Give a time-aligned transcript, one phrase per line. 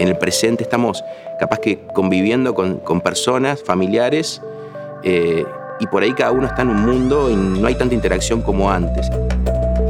[0.00, 1.04] en el presente, estamos
[1.38, 4.40] capaz que conviviendo con, personas, familiares,
[5.04, 5.44] eh,
[5.78, 8.70] y por ahí cada uno está en un mundo y no hay tanta interacción como
[8.70, 9.10] antes.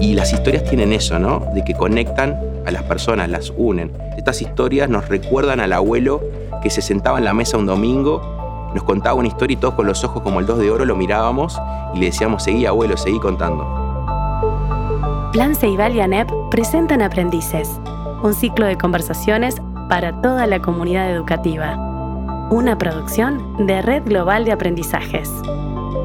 [0.01, 1.46] Y las historias tienen eso, ¿no?
[1.54, 3.92] De que conectan a las personas, las unen.
[4.17, 6.21] Estas historias nos recuerdan al abuelo
[6.63, 9.87] que se sentaba en la mesa un domingo, nos contaba una historia y todos con
[9.87, 11.61] los ojos como el dos de oro lo mirábamos
[11.95, 13.65] y le decíamos, seguí abuelo, seguí contando.
[15.33, 17.69] Plan Ceibal y ANEP presentan Aprendices,
[18.23, 19.56] un ciclo de conversaciones
[19.91, 21.77] para toda la comunidad educativa.
[22.51, 25.29] Una producción de Red Global de Aprendizajes.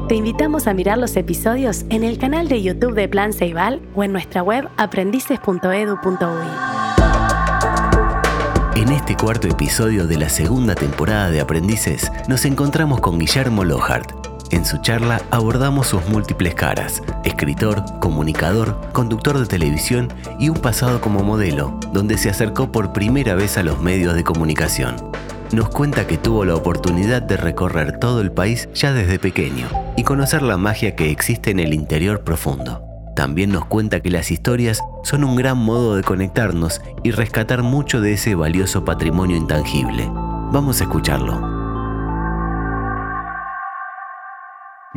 [0.08, 4.02] Te invitamos a mirar los episodios en el canal de YouTube de Plan Ceibal o
[4.02, 6.48] en nuestra web aprendices.edu.uy.
[8.74, 14.35] En este cuarto episodio de la segunda temporada de Aprendices, nos encontramos con Guillermo Lohart.
[14.50, 21.00] En su charla abordamos sus múltiples caras, escritor, comunicador, conductor de televisión y un pasado
[21.00, 24.96] como modelo, donde se acercó por primera vez a los medios de comunicación.
[25.52, 30.04] Nos cuenta que tuvo la oportunidad de recorrer todo el país ya desde pequeño y
[30.04, 32.82] conocer la magia que existe en el interior profundo.
[33.16, 38.00] También nos cuenta que las historias son un gran modo de conectarnos y rescatar mucho
[38.00, 40.08] de ese valioso patrimonio intangible.
[40.52, 41.55] Vamos a escucharlo.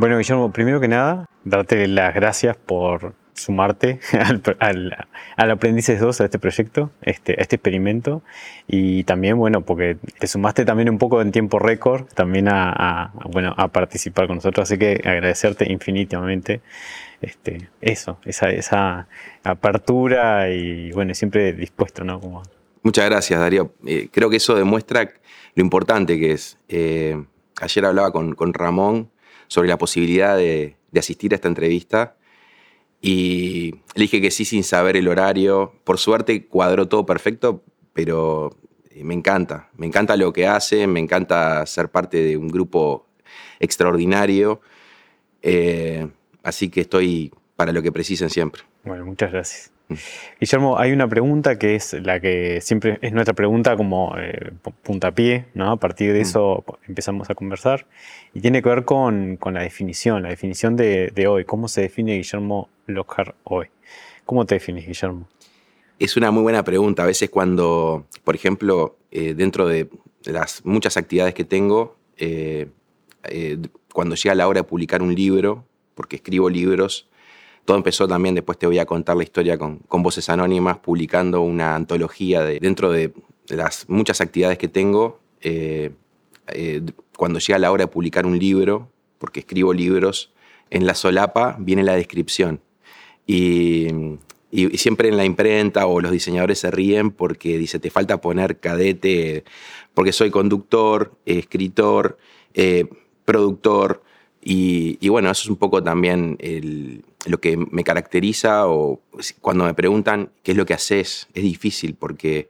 [0.00, 4.00] Bueno, Guillermo, primero que nada, darte las gracias por sumarte
[4.58, 8.22] al, al, Aprendices 2, a este proyecto, este, a este experimento.
[8.66, 13.54] Y también, bueno, porque te sumaste también un poco en tiempo récord también a, bueno,
[13.58, 14.70] a participar con nosotros.
[14.70, 16.62] Así que agradecerte infinitamente
[17.20, 19.06] este, eso, esa, esa
[19.44, 22.42] apertura y, bueno, siempre dispuesto, ¿no?
[22.82, 23.74] Muchas gracias, Darío.
[23.86, 25.10] Eh, creo que eso demuestra
[25.54, 26.56] lo importante que es.
[26.70, 27.22] Eh,
[27.60, 29.10] ayer hablaba con, con Ramón
[29.50, 32.16] sobre la posibilidad de, asistir a esta entrevista
[33.00, 35.72] y le dije que sí sin saber el horario.
[35.84, 38.56] Por suerte cuadró todo perfecto, pero
[38.90, 39.68] eh, me encanta.
[39.76, 43.06] Me encanta lo que hace, me encanta ser parte de un grupo
[43.58, 44.60] extraordinario.
[45.42, 46.06] Eh,
[46.44, 48.62] así que estoy para lo que precisen siempre.
[48.84, 49.72] Bueno, muchas gracias.
[50.40, 54.52] Guillermo, hay una pregunta que es la que siempre es nuestra pregunta como eh,
[54.82, 55.72] puntapié, ¿no?
[55.72, 56.22] A partir de mm.
[56.22, 57.86] eso empezamos a conversar
[58.32, 61.44] y tiene que ver con, la definición, la definición de, hoy.
[61.44, 63.66] ¿Cómo se define Guillermo Lockhart hoy?
[64.24, 65.28] ¿Cómo te defines, Guillermo?
[65.98, 67.02] Es una muy buena pregunta.
[67.02, 69.88] A veces cuando, por ejemplo, eh, dentro de
[70.24, 72.68] las muchas actividades que tengo, eh,
[73.92, 75.64] cuando llega la hora de publicar un libro,
[75.94, 77.09] porque escribo libros,
[77.64, 81.74] todo empezó también, después te voy a contar la historia con, Voces Anónimas, publicando una
[81.74, 83.12] antología de, dentro de
[83.48, 85.20] las muchas actividades que tengo.
[85.40, 85.92] Eh,
[86.48, 86.82] eh,
[87.16, 90.32] cuando llega la hora de publicar un libro, porque escribo libros,
[90.70, 92.60] en la solapa viene la descripción.
[93.26, 93.88] Y,
[94.74, 99.44] siempre en la imprenta o los diseñadores se ríen porque dice, te falta poner cadete,
[99.94, 102.18] porque soy conductor, escritor,
[102.54, 102.88] eh,
[103.24, 104.02] productor.
[104.42, 106.38] Y, bueno, eso es un poco también
[107.26, 109.00] lo que me caracteriza o
[109.40, 112.48] cuando me preguntan qué es lo que haces, es difícil porque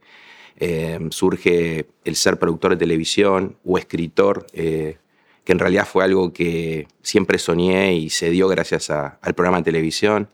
[0.57, 4.97] eh, surge el ser productor de televisión o escritor, eh,
[5.43, 9.63] que en realidad fue algo que siempre soñé y se dio gracias al programa de
[9.63, 10.29] televisión.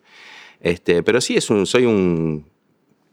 [0.60, 2.46] Este, pero sí, es un, soy un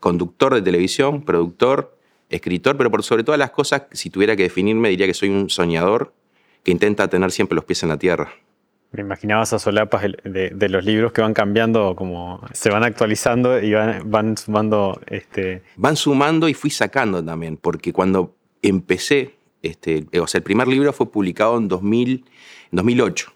[0.00, 1.96] conductor de televisión, productor,
[2.28, 5.48] escritor, pero por sobre todas las cosas, si tuviera que definirme, diría que soy un
[5.48, 6.12] soñador
[6.64, 8.32] que intenta tener siempre los pies en la tierra.
[8.90, 13.74] Me imaginaba esas solapas de, los libros que van cambiando, como se van actualizando y
[13.74, 15.00] van, sumando.
[15.06, 15.62] Este...
[15.76, 20.92] Van sumando y fui sacando también, porque cuando empecé, este, o sea, el primer libro
[20.92, 22.24] fue publicado en 2000,
[22.70, 23.32] 2008.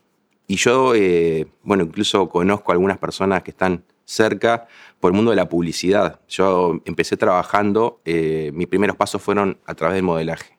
[0.47, 4.69] Y yo, eh, bueno, incluso conozco a algunas personas que están cerca
[5.01, 6.21] por el mundo de la publicidad.
[6.29, 10.57] Yo empecé trabajando, eh, mis primeros pasos fueron a través del modelaje.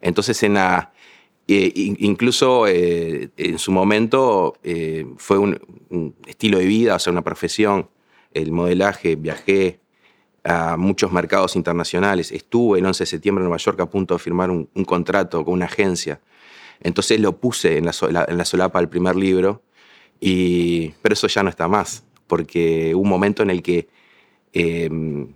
[0.00, 0.92] Entonces, en la
[1.46, 7.22] eh, incluso eh, en su momento eh, fue un, estilo de vida, o sea, una
[7.22, 7.90] profesión.
[8.32, 9.80] El modelaje, viajé
[10.42, 12.32] a muchos mercados internacionales.
[12.32, 15.54] Estuve el 11 de septiembre en Nueva York a punto de firmar un, contrato con
[15.54, 16.20] una agencia.
[16.80, 19.62] Entonces lo puse en la, solapa del primer libro,
[20.20, 23.88] pero eso ya no está más, porque un momento en el que,
[24.52, 25.32] em,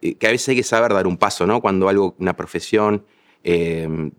[0.00, 1.60] que a veces hay que saber dar un paso, ¿no?
[1.60, 3.06] Cuando algo, una profesión
[3.42, 4.10] em, eh,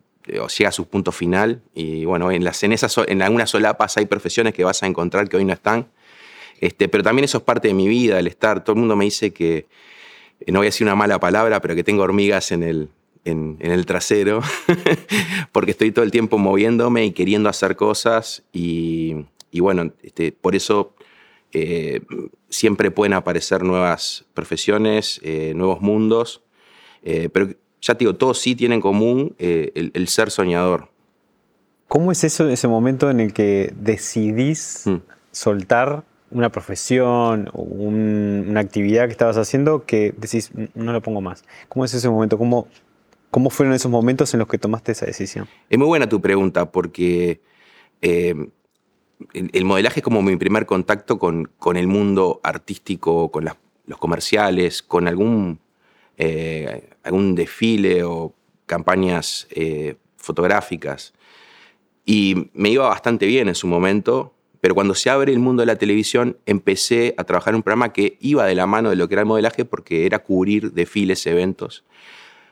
[0.41, 1.61] o llega a su punto final.
[1.73, 5.29] Y bueno, en, las, en, esas, en algunas solapas hay profesiones que vas a encontrar
[5.29, 5.87] que hoy no están.
[6.59, 8.63] Este, pero también eso es parte de mi vida, el estar.
[8.63, 9.67] Todo el mundo me dice que,
[10.39, 12.89] eh, no voy a decir una mala palabra, pero que tengo hormigas en el,
[13.25, 14.41] en, el trasero,
[15.51, 18.43] porque estoy todo el tiempo moviéndome y queriendo hacer cosas.
[18.51, 20.95] Y, bueno, este, por eso
[21.51, 22.01] eh,
[22.49, 25.21] siempre pueden aparecer nuevas profesiones,
[25.53, 26.43] nuevos mundos.
[27.03, 27.49] pero
[27.81, 30.89] ya te digo, todos sí tienen en común eh, el, ser soñador.
[31.87, 34.95] ¿Cómo es eso, ese momento en el que decidís mm.
[35.31, 41.45] soltar una profesión o una actividad que estabas haciendo que decís, no lo pongo más?
[41.69, 42.37] ¿Cómo es ese momento?
[42.37, 42.67] ¿Cómo,
[43.31, 45.47] ¿Cómo fueron esos momentos en los que tomaste esa decisión?
[45.69, 47.41] Es muy buena tu pregunta porque
[48.01, 48.35] eh,
[49.33, 53.45] el, modelaje es como mi primer contacto con, con el mundo artístico, con
[53.85, 55.59] los comerciales, con algún,
[56.17, 58.33] eh, algún desfile o
[58.65, 61.13] campañas eh, fotográficas.
[62.05, 65.67] Y me iba bastante bien en su momento, pero cuando se abre el mundo de
[65.67, 69.07] la televisión, empecé a trabajar en un programa que iba de la mano de lo
[69.07, 71.83] que era el modelaje porque era cubrir desfiles, eventos.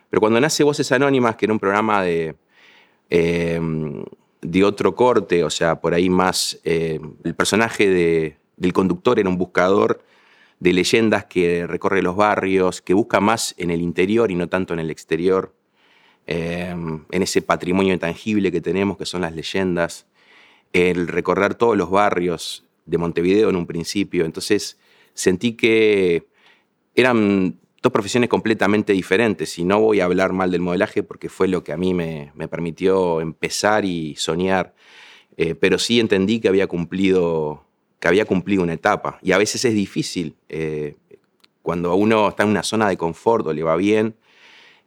[0.09, 2.35] Pero cuando nace Voces Anónimas, que era un programa de,
[3.09, 3.59] eh,
[4.41, 9.37] de otro corte, o sea, por ahí más, eh, el personaje del conductor era un
[9.37, 10.01] buscador
[10.59, 14.73] de leyendas que recorre los barrios, que busca más en el interior y no tanto
[14.73, 15.53] en el exterior,
[16.27, 16.73] eh,
[17.11, 20.07] en ese patrimonio intangible que tenemos, que son las leyendas,
[20.73, 24.25] el recorrer todos los barrios de Montevideo en un principio.
[24.25, 24.77] Entonces
[25.13, 26.27] sentí que
[26.95, 31.47] eran dos profesiones completamente diferentes y no voy a hablar mal del modelaje porque fue
[31.47, 34.73] lo que a mí me, permitió empezar y soñar,
[35.37, 37.63] eh, pero sí entendí que había cumplido
[38.05, 40.95] que había cumplido una etapa y a veces es difícil eh,
[41.63, 44.15] cuando uno está en una zona de confort o le va bien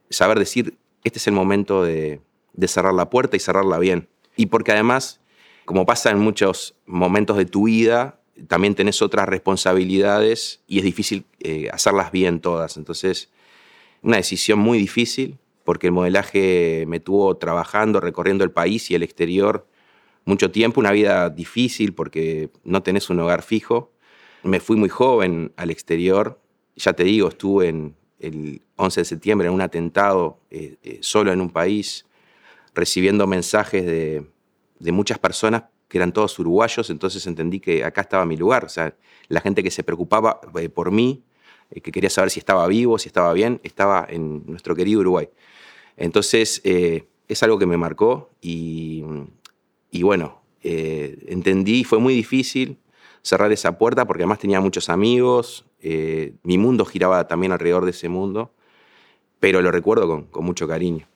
[0.09, 2.21] saber decir este es el momento de,
[2.69, 4.07] cerrar la puerta y cerrarla bien
[4.37, 5.21] y porque además
[5.65, 11.25] como pasa en muchos momentos de tu vida también tenés otras responsabilidades y es difícil
[11.41, 12.77] eh, hacerlas bien todas.
[12.77, 13.31] Entonces,
[14.01, 19.03] una decisión muy difícil porque el modelaje me tuvo trabajando, recorriendo el país y el
[19.03, 19.67] exterior
[20.29, 23.93] mucho tiempo, una vida difícil porque no tenés un hogar fijo.
[24.43, 26.41] Me fui muy joven al exterior,
[26.77, 31.33] ya te digo, estuve en el 11 de septiembre en un atentado eh, eh, solo
[31.33, 32.07] en un país,
[32.75, 34.27] recibiendo mensajes de,
[34.79, 38.65] de muchas personas que eran todos uruguayos, entonces entendí que acá estaba mi lugar.
[38.65, 38.95] O sea,
[39.29, 41.25] la gente que se preocupaba eh, por mí,
[41.71, 45.29] eh, que quería saber si estaba vivo, si estaba bien, estaba en nuestro querido Uruguay.
[45.97, 49.05] Entonces, eh, es algo que me marcó y,
[50.03, 52.79] bueno, entendí, fue muy difícil
[53.23, 58.09] cerrar esa puerta porque además tenía muchos amigos, mi mundo giraba también alrededor de ese
[58.09, 58.51] mundo,
[59.41, 61.07] pero lo recuerdo con, mucho cariño.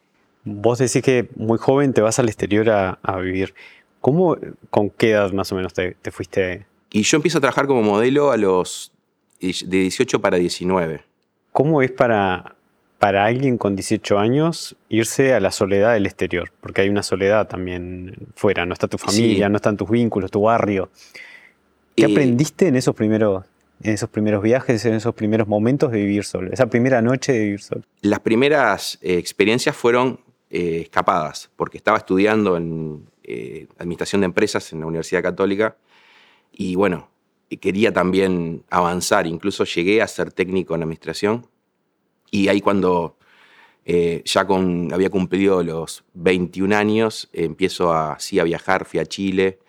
[0.44, 3.54] Vos decís que muy joven te vas al exterior a, a vivir.
[4.02, 4.36] ¿Cómo,
[4.68, 6.66] con qué edad más o menos te, fuiste?
[6.90, 8.92] Y yo empiezo a trabajar como modelo a los
[9.40, 11.04] de 18 para 19.
[11.52, 12.56] ¿Cómo es para,
[13.02, 16.52] para alguien con 18 años irse a la soledad del exterior?
[16.60, 20.42] Porque hay una soledad también fuera, no está tu familia, no están tus vínculos, tu
[20.42, 20.88] barrio.
[21.96, 23.44] ¿Qué aprendiste en esos primeros
[23.82, 27.38] en esos primeros viajes, en esos primeros momentos de vivir solo, esa primera noche de
[27.40, 27.82] vivir solo?
[28.02, 34.72] Las primeras eh, experiencias fueron eh, escapadas, porque estaba estudiando en, eh, administración de empresas
[34.72, 35.76] en la Universidad Católica.
[36.52, 37.08] Y bueno,
[37.60, 41.48] quería también avanzar, incluso llegué a ser técnico en administración.
[42.32, 43.16] Y ahí cuando
[43.84, 49.60] eh, ya con, había cumplido los 21 años, empiezo a, a viajar, fui a Chile.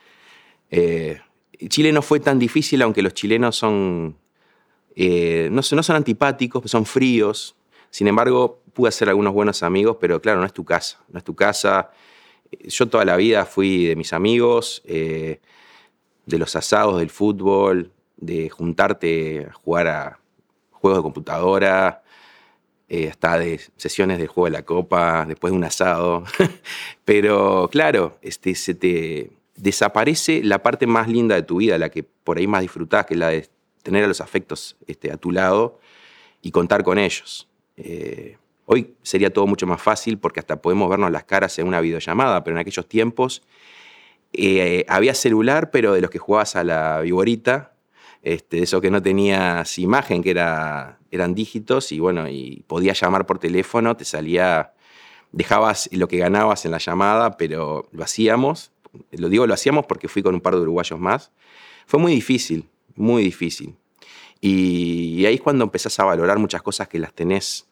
[0.72, 1.20] Eh,
[1.68, 4.18] Chile no fue tan difícil, aunque los chilenos son,
[4.96, 7.56] no, no son antipáticos, son fríos.
[7.92, 11.00] Sin embargo, pude hacer algunos buenos amigos, pero claro, no es tu casa.
[11.10, 11.92] No es tu casa
[12.62, 15.40] yo toda la vida fui de mis amigos, eh,
[16.26, 20.20] de los asados del fútbol, de juntarte a jugar a
[20.72, 22.03] juegos de computadora,
[22.94, 26.24] eh, hasta de sesiones del juego de la copa, después de un asado.
[27.06, 32.04] Pero claro, este, se te desaparece la parte más linda de tu vida, la que
[32.04, 33.50] por ahí más disfrutás, que es la de
[33.82, 35.80] tener a los afectos este, a tu lado
[36.42, 37.48] y contar con ellos.
[37.78, 41.82] Eh, Hoy sería todo mucho más fácil porque hasta podemos vernos las caras en una
[41.82, 43.44] videollamada, pero en aquellos tiempos
[44.32, 47.74] eh, había celular, pero de los que jugabas a la viborita,
[48.22, 53.28] este, eso que no tenías imagen, que era, eran dígitos, y bueno, y podías llamar
[53.28, 54.74] por teléfono, te salía,
[55.32, 58.72] dejabas lo que ganabas en la llamada, pero lo hacíamos,
[59.12, 61.32] lo digo lo hacíamos porque fui con un par de uruguayos más.
[61.86, 63.76] Fue muy difícil, muy difícil.
[64.42, 67.68] Y, ahí es cuando empezás a valorar muchas cosas que las tenés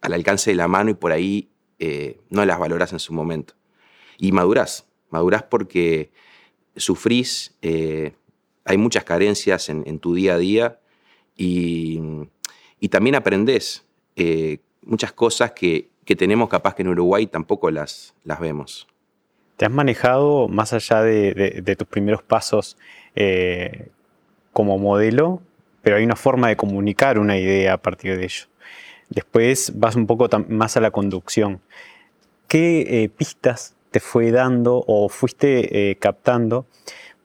[0.00, 3.54] al alcance de la mano y por ahí eh, no las valoras en su momento.
[4.18, 6.10] Y madurás, madurás porque
[6.74, 8.14] sufrís, eh,
[8.64, 10.80] hay muchas carencias en, tu día a día
[11.36, 12.00] y,
[12.90, 13.84] también aprendés
[14.16, 18.88] eh, muchas cosas que, tenemos capaz que en Uruguay tampoco las, las vemos.
[19.56, 22.76] ¿Te has manejado más allá de, tus primeros pasos
[24.52, 25.40] como modelo?
[25.82, 28.46] Pero hay una forma de comunicar una idea a partir de ello.
[29.08, 31.60] después vas un poco más a la conducción.
[32.50, 36.66] ¿Qué eh, pistas te fue dando o fuiste eh, captando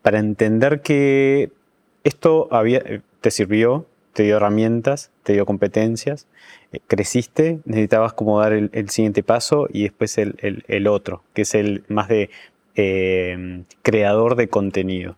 [0.04, 1.52] para entender que
[2.04, 6.25] esto eh, te sirvió, te dio herramientas, te dio competencias,
[6.88, 12.07] creciste, necesitabas como dar el, siguiente paso y después el, otro, que es el más
[12.07, 12.29] de
[13.81, 15.17] creador de contenido.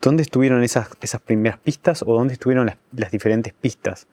[0.00, 4.08] ¿Dónde estuvieron esas, esas primeras pistas o dónde estuvieron las, diferentes pistas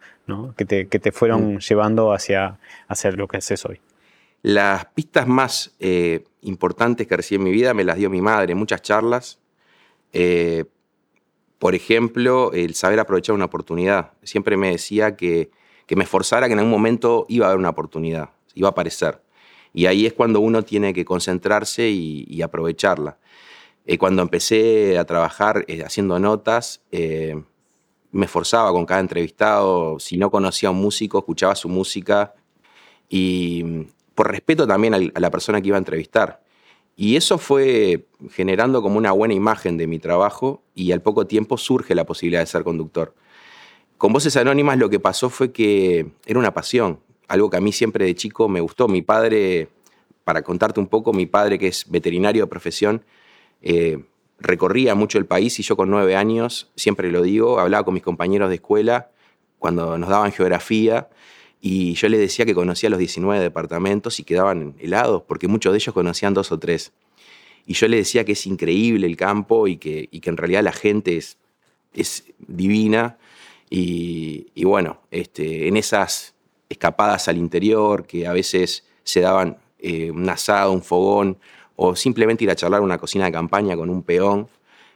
[0.56, 1.60] que, te, fueron mm.
[1.60, 3.82] llevando hacia, hacia lo que haces hoy?
[4.44, 8.54] Las pistas más eh, importantes que recibí en mi vida me las dio mi madre,
[8.54, 9.40] muchas charlas.
[11.60, 14.14] Por ejemplo, el saber aprovechar una oportunidad.
[14.24, 15.52] Siempre me decía que,
[15.90, 19.22] me esforzara, que en algún momento iba a haber una oportunidad, iba a aparecer.
[19.74, 23.18] Y ahí es cuando uno tiene que concentrarse y aprovecharla.
[23.92, 27.42] Eh, cuando empecé a trabajar eh, haciendo notas, eh,
[28.12, 30.00] me esforzaba con cada entrevistado.
[30.00, 32.36] Si no conocía a un músico, escuchaba su música.
[33.10, 33.82] Y mm,
[34.14, 36.40] por respeto también a la persona que iba a entrevistar.
[37.02, 41.58] Y eso fue generando como una buena imagen de mi trabajo y al poco tiempo
[41.58, 43.16] surge la posibilidad de ser conductor.
[43.98, 47.72] Con Voces Anónimas lo que pasó fue que era una pasión, algo que a mí
[47.72, 48.90] siempre de chico me gustó.
[48.90, 49.70] Mi padre,
[50.26, 53.06] para contarte un poco, mi padre que es veterinario de profesión,
[53.62, 54.04] eh,
[54.38, 58.04] recorría mucho el país y yo con nueve años, siempre lo digo, hablaba con mis
[58.04, 59.10] compañeros de escuela
[59.58, 61.08] cuando nos daban geografía
[61.62, 65.78] y yo les decía que conocía los 19 departamentos y quedaban helados porque muchos de
[65.78, 66.94] ellos conocían dos o tres.
[67.66, 70.72] Y yo les decía que es increíble el campo y que, que en realidad la
[70.72, 71.38] gente es,
[71.94, 73.18] es divina.
[73.70, 76.34] Y, bueno, este, en esas
[76.70, 81.38] escapadas al interior que a veces se daban eh, un un fogón
[81.76, 84.48] o simplemente ir a charlar una cocina de campaña con un peón,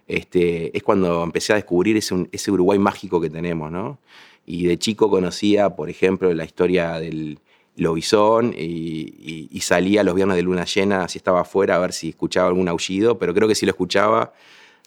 [0.08, 4.00] este, es cuando empecé a descubrir ese, ese Uruguay mágico que tenemos, ¿no?
[4.46, 7.40] Y de chico conocía, por ejemplo, la historia del
[7.76, 12.50] lobizón y, salía los viernes de luna llena, si estaba afuera, a ver si escuchaba
[12.50, 14.34] algún aullido, pero creo que si lo escuchaba,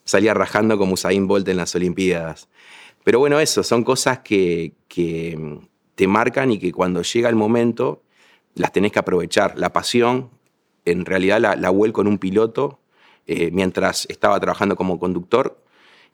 [0.05, 2.49] salía rajando como Usain Bolt en las Olimpiadas.
[3.05, 5.59] Pero bueno, eso, son cosas que, que
[5.95, 8.03] te marcan y que cuando llega el momento
[8.55, 9.59] las tenés que aprovechar.
[9.59, 10.31] La pasión,
[10.85, 12.81] en realidad la, la vuelco en un piloto
[13.29, 15.61] eh, mientras estaba trabajando como conductor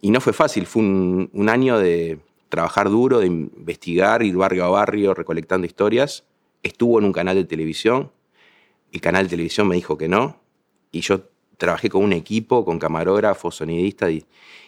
[0.01, 2.21] y no fue fácil, fue un, año de
[2.53, 6.25] trabajar duro, de investigar, ir barrio a barrio recolectando historias.
[6.63, 8.13] Estuvo en un canal de televisión,
[8.93, 10.37] el canal de televisión me dijo que no
[10.91, 11.23] y yo
[11.57, 14.11] trabajé con un equipo, con camarógrafos, sonidistas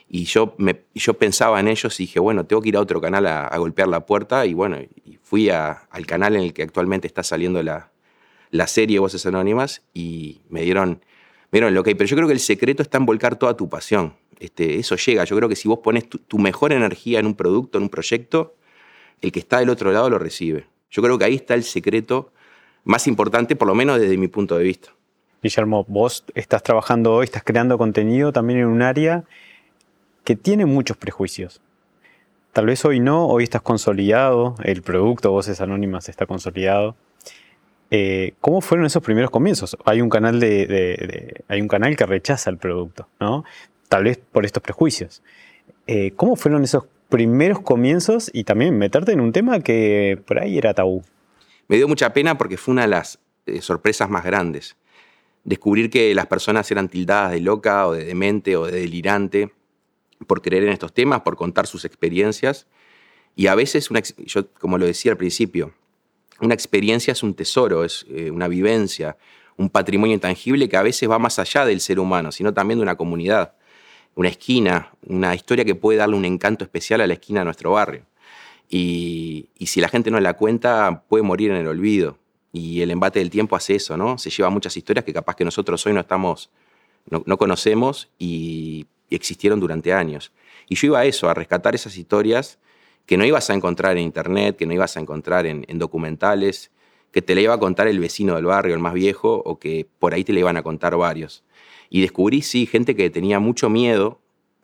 [0.08, 3.02] y, yo, me, yo pensaba en ellos y dije, bueno, tengo que ir a otro
[3.02, 7.06] canal a, golpear la puerta y bueno, y fui al canal en el que actualmente
[7.06, 7.90] está saliendo la,
[8.50, 11.02] la serie Voces Anónimas y me dieron,
[11.50, 11.94] me dieron hay.
[11.94, 14.14] Pero yo creo que el secreto está en volcar toda tu pasión.
[14.40, 15.24] Este, eso llega.
[15.24, 18.54] Yo creo que si vos pones tu, mejor energía en un producto, en un proyecto,
[19.20, 20.66] el que está del otro lado lo recibe.
[20.90, 22.32] Yo creo que ahí está el secreto
[22.84, 24.90] más importante, por lo menos desde mi punto de vista.
[25.42, 29.24] Guillermo, vos estás trabajando hoy, estás creando contenido también en un área
[30.24, 31.60] que tiene muchos prejuicios.
[32.52, 36.96] Tal vez hoy no, hoy estás consolidado, el producto Voces Anónimas está consolidado.
[37.90, 39.76] Eh, ¿Cómo fueron esos primeros comienzos?
[39.84, 43.44] Hay un canal de, hay un canal que rechaza el producto, ¿no?
[43.94, 45.22] Tal vez por estos prejuicios.
[45.86, 50.58] Eh, ¿Cómo fueron esos primeros comienzos y también meterte en un tema que por ahí
[50.58, 51.04] era tabú?
[51.68, 54.74] Me dio mucha pena porque fue una de las eh, sorpresas más grandes.
[55.44, 59.52] Descubrir que las personas eran tildadas de loca o de demente o de delirante
[60.26, 62.66] por creer en estos temas, por contar sus experiencias.
[63.36, 63.90] Y a veces,
[64.26, 65.72] yo como lo decía al principio,
[66.40, 69.16] una experiencia es un tesoro, es eh, una vivencia,
[69.56, 72.82] un patrimonio intangible que a veces va más allá del ser humano, sino también de
[72.82, 73.54] una comunidad,
[74.14, 77.72] una esquina, una historia que puede darle un encanto especial a la esquina de nuestro
[77.72, 78.04] barrio.
[78.68, 82.18] Y, si la gente no la cuenta, puede morir en el olvido.
[82.52, 84.18] Y el embate del tiempo hace eso, ¿no?
[84.18, 86.50] Se lleva muchas historias que capaz que nosotros hoy no estamos,
[87.10, 90.32] no, conocemos y, y existieron durante años.
[90.68, 92.58] Y yo iba a eso, a rescatar esas historias
[93.06, 96.70] que no ibas a encontrar en internet, que no ibas a encontrar en, documentales,
[97.12, 99.86] que te le iba a contar el vecino del barrio, el más viejo, o que
[99.98, 101.44] por ahí te le iban a contar varios.
[101.94, 104.18] Y descubrí, sí, gente que tenía mucho miedo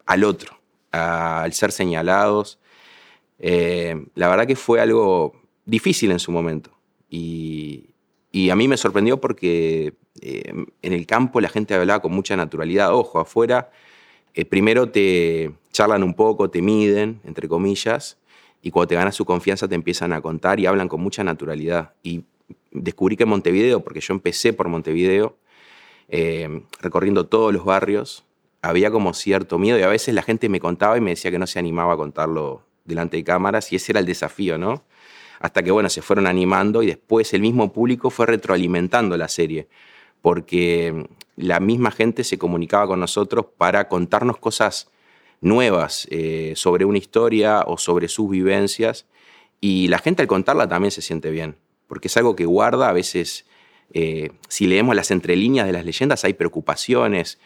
[0.04, 0.58] al otro,
[0.90, 2.58] al ser señalados.
[3.38, 6.72] Eh, la verdad que fue algo difícil en su momento.
[7.08, 7.86] Y,
[8.50, 12.92] a mí me sorprendió porque eh, en el campo la gente hablaba con mucha naturalidad.
[12.92, 13.70] Ojo, afuera,
[14.34, 18.18] eh, primero te charlan un poco, te miden, entre comillas,
[18.60, 21.92] y cuando te ganas su confianza te empiezan a contar y hablan con mucha naturalidad.
[22.02, 22.24] Y
[22.72, 25.36] descubrí que en Montevideo, porque yo empecé por Montevideo,
[26.10, 28.24] eh, recorriendo todos los barrios,
[28.62, 31.38] había como cierto miedo y a veces la gente me contaba y me decía que
[31.38, 34.84] no se animaba a contarlo delante de cámaras y ese era el desafío, ¿no?
[35.40, 39.68] hasta que, bueno, se fueron animando y después el mismo público fue retroalimentando la serie,
[40.20, 44.90] porque la misma gente se comunicaba con nosotros para contarnos cosas
[45.40, 49.06] nuevas eh, sobre una historia o sobre sus vivencias,
[49.62, 51.56] y la gente al contarla también se siente bien,
[51.88, 53.46] porque es algo que guarda a veces...
[53.92, 57.38] Eh, si leemos las entrelíneas de las leyendas, hay preocupaciones,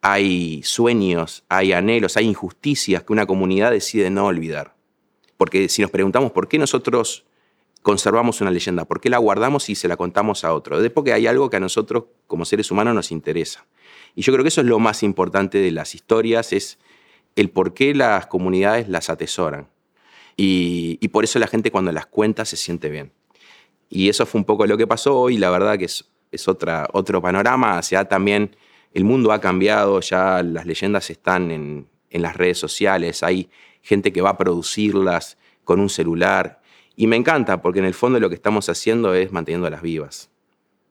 [0.00, 4.74] hay sueños, hay anhelos, hay injusticias que una comunidad decide no olvidar.
[5.36, 7.24] Porque si nos preguntamos por qué nosotros
[7.82, 11.12] conservamos una leyenda, por qué la guardamos y se la contamos a otro, es porque
[11.12, 13.66] hay algo que a nosotros como seres humanos nos interesa.
[14.14, 16.78] Y yo creo que eso es lo más importante de las historias, es
[17.36, 19.68] el por qué las comunidades las atesoran.
[20.36, 23.12] Y, por eso la gente cuando las cuenta se siente bien.
[23.90, 26.88] Y eso fue un poco lo que pasó hoy, la verdad que es, es otra,
[26.92, 28.56] otro panorama, se también
[28.94, 33.48] el mundo ha cambiado, ya las leyendas están en, las redes sociales, hay
[33.82, 36.60] gente que va a producirlas con un celular.
[36.96, 40.28] Y me encanta, porque en el fondo lo que estamos haciendo es manteniéndolas vivas.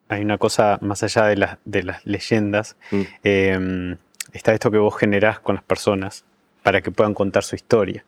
[0.08, 1.36] Hay una cosa más allá de,
[1.84, 2.77] las leyendas.
[2.89, 3.01] Mm.
[3.24, 3.98] Em,
[4.32, 6.24] está esto que vos generás con las personas
[6.63, 8.06] para que puedan contar su historia.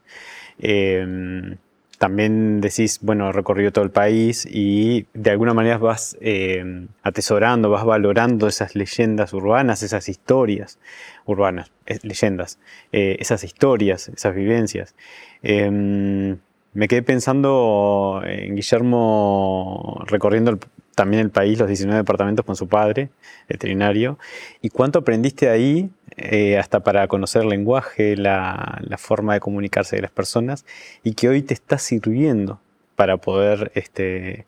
[0.58, 1.58] Em,
[2.02, 7.70] también decís, bueno, he recorrido todo el país y de alguna manera vas eh, atesorando,
[7.70, 10.80] vas valorando esas leyendas urbanas, esas historias
[11.26, 12.58] urbanas, leyendas,
[12.92, 14.96] eh, esas historias, esas vivencias.
[15.44, 16.40] Em,
[16.74, 20.58] me quedé pensando en Guillermo recorriendo
[20.96, 23.12] también el país, los 19 departamentos con su padre,
[23.48, 24.18] veterinario.
[24.64, 30.02] ¿Y cuánto aprendiste ahí eh, hasta para conocer el lenguaje, la, forma de comunicarse de
[30.02, 30.66] las personas
[31.04, 32.60] y que hoy te está sirviendo
[32.96, 34.46] para poder este,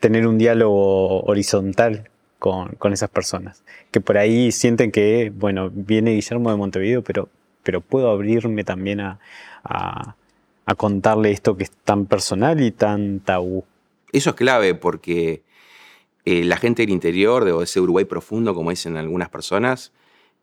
[0.00, 3.62] tener un diálogo horizontal con, esas personas?
[3.90, 7.28] Que por ahí sienten que, bueno, viene Guillermo de Montevideo, pero,
[7.62, 9.18] pero puedo abrirme también a,
[10.66, 13.64] a contarle esto que es tan personal y tan tabú.
[14.12, 15.42] Eso es clave porque
[16.24, 19.92] eh, la gente del interior, de ese Uruguay profundo, como dicen algunas personas,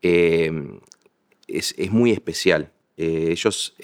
[0.04, 0.52] eh,
[1.48, 2.70] es, muy especial.
[2.98, 3.74] Eh, ellos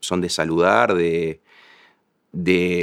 [0.00, 1.40] son de saludar, de,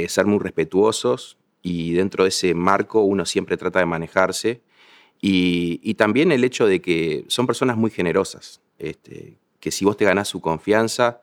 [0.08, 4.62] ser muy respetuosos y dentro de ese marco uno siempre trata de manejarse.
[5.20, 10.04] Y, también el hecho de que son personas muy generosas, este, que si vos te
[10.04, 11.20] ganás su confianza,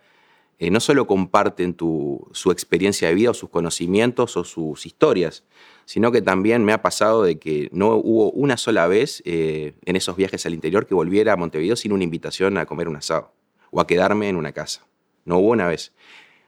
[0.59, 5.43] no solo comparten su experiencia de vida o sus conocimientos o sus historias,
[5.85, 9.95] sino que también me ha pasado de que no hubo una sola vez eh, en
[9.95, 13.33] esos viajes al interior que volviera a Montevideo sin una invitación a comer un asado
[13.71, 14.85] o a quedarme en una casa.
[15.25, 15.93] No hubo una vez.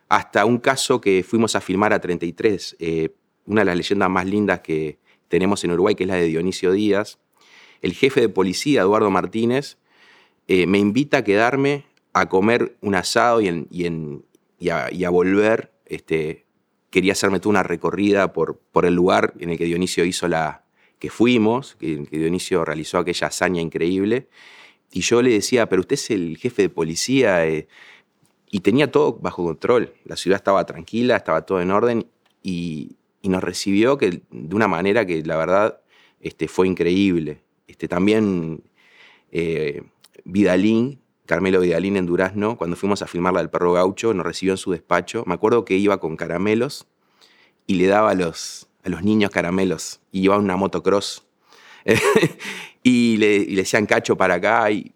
[0.07, 3.09] Hasta un caso que fuimos a filmar a 33, eh,
[3.45, 6.71] una de las leyendas más lindas que tenemos en Uruguay, que es la de Dionisio
[6.71, 7.19] Díaz.
[7.81, 9.77] El jefe de policía, Eduardo Martínez,
[10.47, 13.49] eh, me invita a quedarme a comer un asado y,
[14.69, 16.45] a, volver este,
[16.89, 20.63] quería hacerme toda una recorrida por, el lugar en el que Dionisio hizo la
[20.97, 24.29] que fuimos, que, que Dionisio realizó aquella hazaña increíble.
[24.93, 27.45] Y yo le decía, pero usted es el jefe de policía.
[27.45, 27.67] Eh",
[28.49, 29.93] y tenía todo bajo control.
[30.05, 32.07] La ciudad estaba tranquila, estaba todo en orden
[32.41, 35.81] y, nos recibió que, de una manera que la verdad
[36.21, 37.41] este, fue increíble.
[37.67, 38.63] Este, también
[39.31, 39.81] eh,
[40.23, 44.57] Vidalín, Carmelo Vidalín en Durazno, cuando fuimos a filmarla del perro gaucho, nos recibió en
[44.57, 45.23] su despacho.
[45.25, 46.87] Me acuerdo que iba con caramelos
[47.67, 51.25] y le daba a los, a los niños caramelos y llevaba una motocross.
[52.83, 54.93] y, le, decían cacho para acá y,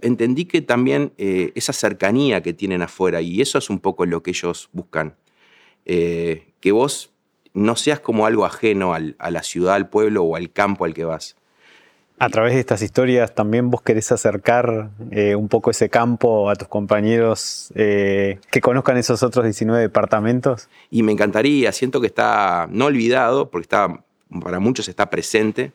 [0.00, 4.22] entendí que también eh, esa cercanía que tienen afuera y eso es un poco lo
[4.22, 5.16] que ellos buscan.
[5.86, 7.12] Eh, que vos
[7.52, 11.04] no seas como algo ajeno a la ciudad, al pueblo o al campo al que
[11.04, 11.36] vas
[12.20, 16.54] a través de estas historias también vos querés acercar eh, un poco ese campo a
[16.54, 20.68] tus compañeros eh, que conozcan esos otros 19 departamentos.
[20.90, 24.04] Y me encantaría, siento que está no olvidado, porque está,
[24.42, 25.72] para muchos está presente.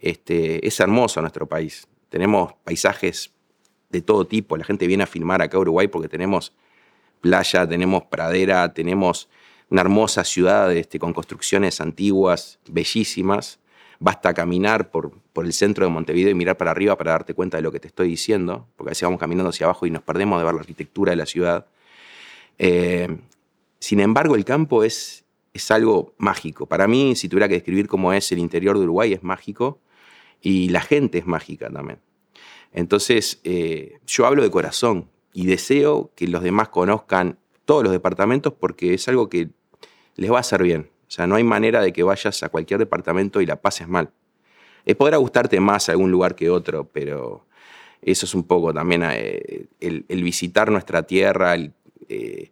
[0.00, 1.88] Este, es hermoso nuestro país.
[2.10, 3.32] Tenemos paisajes
[3.88, 4.58] de todo tipo.
[4.58, 6.52] La gente viene a filmar acá a Uruguay porque tenemos
[7.22, 9.30] playa, tenemos pradera, tenemos
[9.70, 13.60] una hermosa ciudad este, con construcciones antiguas, bellísimas
[14.00, 15.12] basta caminar por,
[15.46, 17.88] el centro de Montevideo y mirar para arriba para darte cuenta de lo que te
[17.88, 20.60] estoy diciendo, porque a veces vamos caminando hacia abajo y nos perdemos de ver la
[20.60, 21.66] arquitectura de la ciudad.
[22.58, 23.18] Eh,
[23.78, 26.66] sin embargo, el campo es, es algo mágico.
[26.66, 29.80] Para mí, si tuviera que describir cómo es el interior de Uruguay, es mágico
[30.40, 32.00] y la gente es mágica también.
[32.72, 38.52] Entonces, eh, yo hablo de corazón y deseo que los demás conozcan todos los departamentos
[38.52, 39.50] porque es algo que
[40.16, 40.90] les va a hacer bien.
[41.08, 44.12] O sea, no hay manera de que vayas a cualquier departamento y la pases mal.
[44.84, 47.46] Eh, podrá gustarte más algún lugar que otro, pero
[48.02, 51.54] eso es un poco también eh, el, visitar nuestra tierra,
[52.08, 52.50] eh,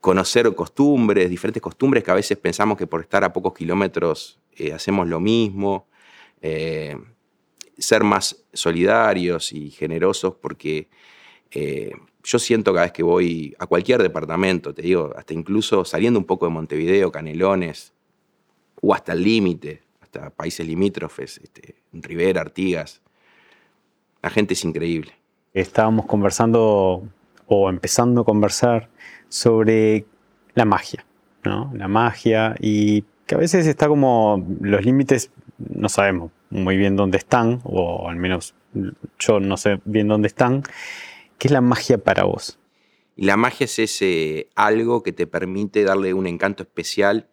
[0.00, 4.72] conocer costumbres, diferentes costumbres que a veces pensamos que por estar a pocos kilómetros eh,
[4.72, 5.86] hacemos lo mismo,
[7.78, 10.88] ser más solidarios y generosos porque
[12.22, 16.26] yo siento cada vez que voy a cualquier departamento, te digo, hasta incluso saliendo un
[16.26, 17.94] poco de Montevideo, Canelones,
[18.82, 19.83] o hasta el límite,
[20.14, 23.00] hasta países limítrofes, este, Rivera, Artigas,
[24.22, 25.12] la gente es increíble.
[25.52, 27.02] Estábamos conversando
[27.46, 28.88] o empezando a conversar
[29.28, 30.06] sobre
[30.54, 31.04] la magia,
[31.44, 31.70] ¿no?
[31.74, 37.18] La magia y que a veces está como los límites no sabemos muy bien dónde
[37.18, 38.54] están, o al menos
[39.18, 40.62] yo no sé bien dónde están.
[41.38, 42.58] ¿Qué es la magia para vos?
[43.16, 47.28] la magia es ese algo que te permite darle un encanto especial.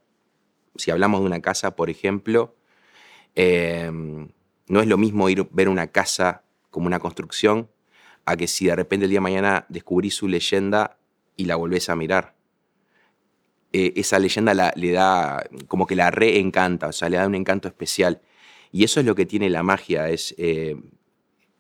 [0.76, 2.54] Si hablamos de una casa, por ejemplo,
[3.36, 4.30] em,
[4.67, 7.70] no es lo mismo ir ver una casa como una construcción
[8.26, 10.98] a que si de repente el día de mañana descubrís su leyenda
[11.36, 12.36] y la volvés a mirar.
[13.74, 17.67] Eh, esa leyenda le da, como que la reencanta, o sea, le da un encanto
[17.67, 18.22] especial.
[18.72, 20.76] Y eso es lo que tiene la magia, es, eh,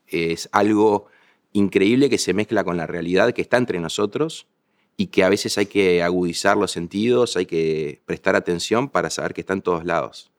[0.07, 1.07] es algo
[1.53, 4.47] increíble que se mezcla con la realidad que está entre nosotros
[4.97, 9.33] y que a veces hay que agudizar los sentidos, hay que prestar atención para saber
[9.33, 10.31] que está en todos lados.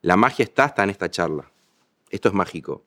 [0.00, 1.50] La magia está hasta en esta charla.
[2.10, 2.84] Esto es mágico.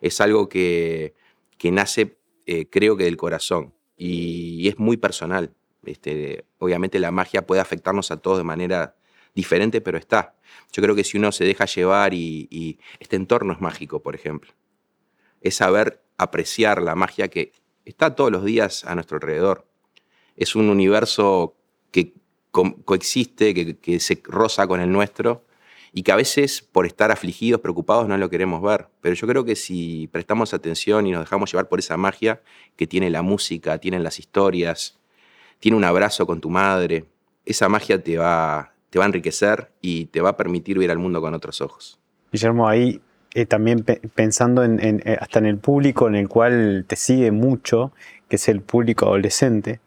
[0.00, 1.14] Es algo que,
[1.58, 5.54] que nace, eh, creo que del corazón y es muy personal.
[5.84, 8.96] Este, obviamente la magia puede afectarnos a todos de manera
[9.34, 10.36] diferente, pero está.
[10.72, 14.52] Yo creo que si uno se deja llevar y, este entorno es mágico, por ejemplo,
[15.40, 17.52] es saber apreciar la magia que
[17.84, 19.66] está todos los días a nuestro alrededor.
[20.36, 21.56] Es un universo
[21.90, 22.14] que
[22.50, 25.44] coexiste, que, que se roza con el nuestro
[25.96, 28.88] y que a veces por estar afligidos, preocupados, no lo queremos ver.
[29.00, 32.42] Pero yo creo que si prestamos atención y nos dejamos llevar por esa magia
[32.76, 34.98] que tiene la música, tienen las historias,
[35.60, 37.04] tiene un abrazo con tu madre,
[37.46, 40.98] esa magia te va, te va a enriquecer y te va a permitir ver al
[40.98, 42.00] mundo con otros ojos.
[42.32, 43.00] Guillermo, ahí
[43.32, 43.84] eh, también
[44.16, 47.92] pensando en, eh, hasta en el público en el cual te sigue mucho,
[48.28, 49.78] que es el público adolescente,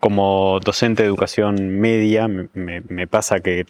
[0.00, 3.66] como docente de educación media, me, pasa que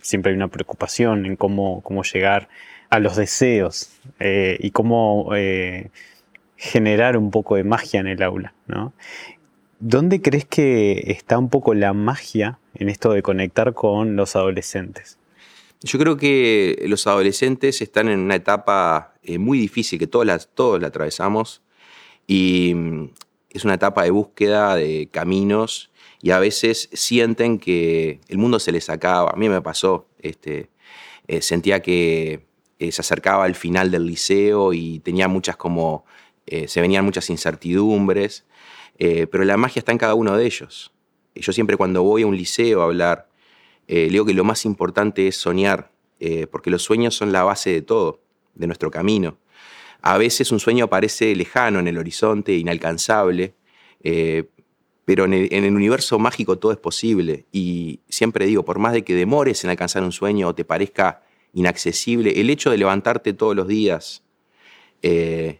[0.00, 2.48] siempre hay una preocupación en cómo, cómo llegar
[2.90, 5.90] a los deseos eh, y cómo eh,
[6.56, 8.54] generar un poco de magia en el aula.
[9.78, 15.18] ¿Dónde crees que está un poco la magia en esto de conectar con los adolescentes?
[15.82, 20.80] Yo creo que los adolescentes están en una etapa eh, muy difícil, que todos todos
[20.80, 21.62] la atravesamos,
[22.26, 22.74] y
[23.56, 25.90] es una etapa de búsqueda de caminos
[26.22, 29.30] y a veces sienten que el mundo se les acaba.
[29.30, 30.70] A mí me pasó, este,
[31.28, 32.46] eh, sentía que
[32.78, 36.04] eh, se acercaba al final del liceo y tenía muchas como,
[36.46, 38.44] eh, se venían muchas incertidumbres,
[38.98, 40.90] pero la magia está en cada uno de ellos.
[41.34, 43.28] Yo siempre cuando voy a un liceo a hablar,
[43.86, 45.90] le digo que lo más importante es soñar,
[46.50, 48.22] porque los sueños son la base de todo,
[48.54, 49.36] de nuestro camino.
[50.06, 53.54] A veces un sueño parece lejano en el horizonte, inalcanzable,
[54.04, 54.44] eh,
[55.04, 57.46] pero en el, universo mágico todo es posible.
[57.50, 61.24] Y siempre digo, por más de que demores en alcanzar un sueño o te parezca
[61.54, 64.22] inaccesible, el hecho de levantarte todos los días
[65.02, 65.58] eh,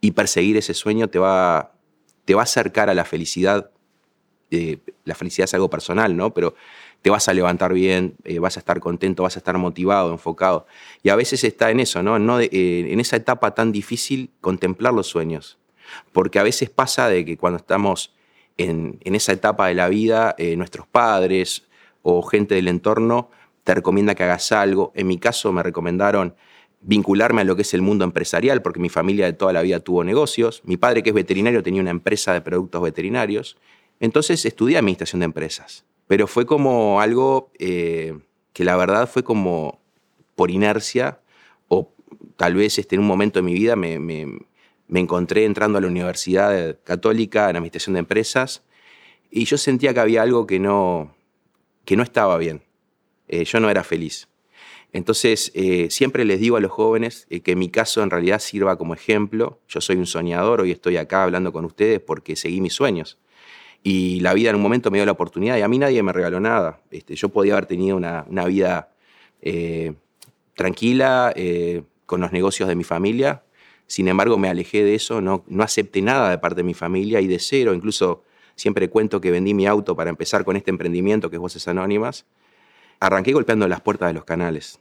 [0.00, 1.76] y perseguir ese sueño te va,
[2.24, 3.70] te va a acercar a la felicidad.
[4.50, 6.34] Eh, la felicidad es algo personal, ¿no?
[6.34, 6.56] Pero
[7.04, 10.66] te vas a levantar bien, eh, vas a estar contento, vas a estar motivado, enfocado.
[11.02, 12.40] Y a veces está en eso, ¿no?
[12.40, 15.58] Eh, en esa etapa tan difícil, contemplar los sueños.
[16.12, 18.14] Porque a veces pasa de que cuando estamos
[18.56, 21.64] en, esa etapa de la vida, eh, nuestros padres
[22.00, 23.28] o gente del entorno
[23.64, 24.90] te recomienda que hagas algo.
[24.94, 26.34] En mi caso me recomendaron
[26.80, 29.80] vincularme a lo que es el mundo empresarial, porque mi familia de toda la vida
[29.80, 30.62] tuvo negocios.
[30.64, 33.58] Mi padre, que es veterinario, tenía una empresa de productos veterinarios.
[34.00, 35.84] Entonces estudié administración de empresas.
[36.06, 38.18] Pero fue como algo eh,
[38.52, 39.80] que la verdad fue como
[40.34, 41.20] por inercia
[41.68, 41.92] o
[42.36, 43.96] tal vez este, en un momento de mi vida me,
[44.92, 48.62] encontré entrando a la Universidad Católica en Administración de Empresas
[49.30, 51.14] y yo sentía que había algo que no,
[51.84, 52.62] que no estaba bien.
[53.26, 54.28] Eh, yo no era feliz.
[54.92, 58.94] Entonces, eh, siempre les digo a los jóvenes que mi caso en realidad sirva como
[58.94, 59.60] ejemplo.
[59.66, 63.18] Yo soy un soñador, hoy estoy acá hablando con ustedes porque seguí mis sueños.
[63.86, 66.10] Y la vida en un momento me dio la oportunidad y a mí nadie me
[66.10, 66.80] regaló nada.
[66.90, 68.88] Este, yo podía haber tenido una, vida
[69.42, 69.92] eh,
[70.54, 73.42] tranquila eh, con los negocios de mi familia.
[73.86, 77.20] Sin embargo, me alejé de eso, no, no acepté nada de parte de mi familia
[77.20, 77.74] y de cero.
[77.74, 78.22] Incluso
[78.54, 82.24] siempre cuento que vendí mi auto para empezar con este emprendimiento que es Voces Anónimas.
[83.00, 84.80] Arranqué golpeando las puertas de los canales.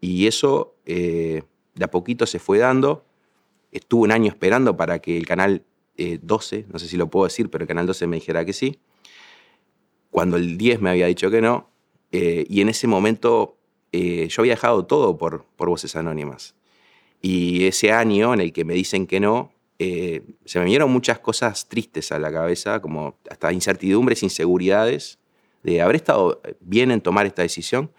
[0.00, 1.44] Y eso eh,
[1.76, 3.04] de a poquito se fue dando.
[3.70, 5.62] Estuve un año esperando para que el canal
[6.22, 8.52] 12, eh, no sé si lo puedo decir, pero el Canal 12 me dijera que
[8.52, 8.78] sí.
[10.10, 11.70] cuando el 10 me había dicho que no,
[12.12, 13.56] eh, y en ese momento
[13.92, 16.54] eh, yo había dejado todo por, por Voces Anónimas.
[17.22, 21.18] Y ese año en el que me dicen que no, eh, se me vinieron muchas
[21.18, 25.18] cosas tristes a la cabeza, como hasta incertidumbres, inseguridades,
[25.62, 27.90] de haber estado bien en tomar esta decisión,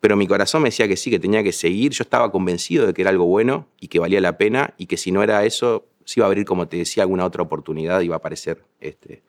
[0.00, 2.92] pero mi corazón me decía que sí, que tenía que seguir, yo estaba convencido de
[2.92, 5.86] que era algo bueno y que valía la pena y que si no era eso,
[6.04, 8.64] se iba a abrir, como te decía, alguna otra oportunidad, iba a aparecer.
[8.80, 9.22] Este.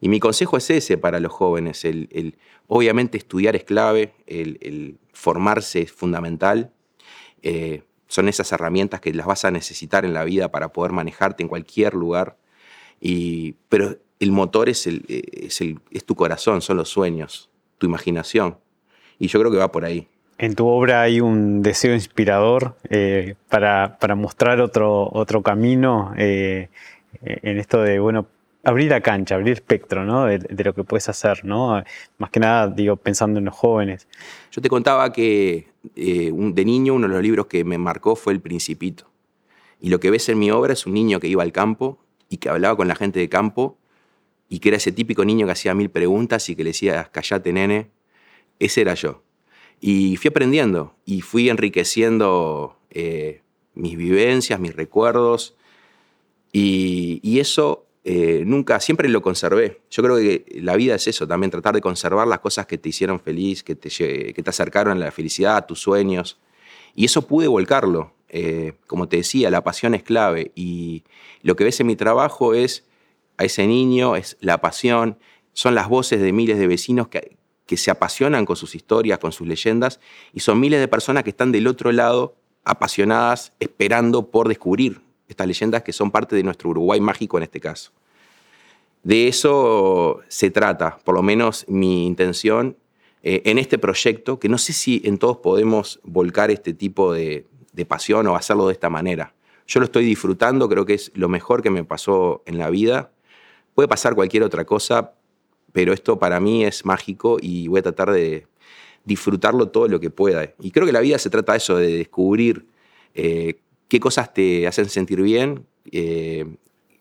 [0.00, 5.82] Y mi consejo es ese para los jóvenes, el, obviamente estudiar es clave, el, formarse
[5.82, 6.72] es fundamental.
[7.42, 11.42] Eh, son esas herramientas que las vas a necesitar en la vida para poder manejarte
[11.42, 12.38] en cualquier lugar.
[13.00, 17.86] Y, pero el motor es, el, es, el, es tu corazón, son los sueños, tu
[17.86, 18.58] imaginación.
[19.18, 20.08] Y yo creo que va por ahí.
[20.38, 26.68] En tu obra hay un deseo inspirador eh, para, para, mostrar otro, otro camino eh,
[27.22, 28.28] en esto de, bueno,
[28.62, 30.26] abrir la cancha, abrir espectro, ¿no?
[30.26, 31.82] De, lo que puedes hacer, ¿no?
[32.18, 34.06] Más que nada, digo, pensando en los jóvenes.
[34.52, 38.32] Yo te contaba que eh, de niño uno de los libros que me marcó fue
[38.32, 39.10] El Principito.
[39.80, 41.98] Y lo que ves en mi obra es un niño que iba al campo
[42.28, 43.78] y que hablaba con la gente de campo
[44.48, 47.52] y que era ese típico niño que hacía mil preguntas y que le decía, callate
[47.52, 47.90] nene.
[48.58, 49.22] Ese era yo.
[49.80, 53.42] Y fui aprendiendo y fui enriqueciendo eh,
[53.74, 55.56] mis vivencias, mis recuerdos.
[56.52, 59.80] Y, eso eh, nunca, siempre lo conservé.
[59.90, 62.88] Yo creo que la vida es eso, también tratar de conservar las cosas que te
[62.88, 66.38] hicieron feliz, que te, que te acercaron a la felicidad, a tus sueños.
[66.94, 68.12] Y eso pude volcarlo.
[68.30, 70.52] Eh, como te decía, la pasión es clave.
[70.54, 71.04] Y
[71.42, 72.84] lo que ves en mi trabajo es
[73.36, 75.18] a ese niño, es la pasión,
[75.52, 77.37] son las voces de miles de vecinos que,
[77.68, 80.00] que se apasionan con sus historias, con sus leyendas,
[80.32, 85.46] y son miles de personas que están del otro lado apasionadas, esperando por descubrir estas
[85.46, 87.92] leyendas que son parte de nuestro Uruguay mágico en este caso.
[89.02, 92.76] De eso se trata, por lo menos mi intención
[93.22, 97.44] eh, en este proyecto, que no sé si en todos podemos volcar este tipo de,
[97.86, 99.34] pasión o hacerlo de esta manera.
[99.66, 103.12] Yo lo estoy disfrutando, creo que es lo mejor que me pasó en la vida.
[103.74, 105.12] Puede pasar cualquier otra cosa,
[105.78, 108.48] pero esto para mí es mágico y voy a tratar de
[109.04, 110.52] disfrutarlo todo lo que pueda.
[110.58, 112.66] Y creo que la vida se trata de eso, de descubrir
[113.14, 116.46] eh, qué cosas te hacen sentir bien, eh,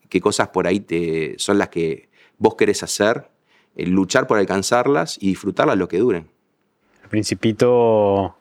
[0.10, 0.86] qué cosas por ahí
[1.40, 3.28] son las que vos querés hacer,
[3.78, 6.28] luchar por alcanzarlas y disfrutarlas lo que duren.
[7.02, 8.38] El Principito